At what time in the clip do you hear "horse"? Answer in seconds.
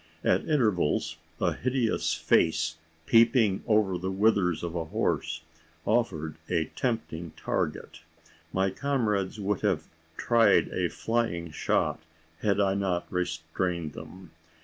4.85-5.43